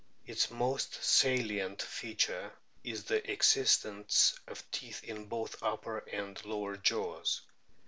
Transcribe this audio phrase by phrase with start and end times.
[0.25, 2.51] Its most salient feature
[2.83, 7.41] is the existence of teeth in both upper and lower jaws.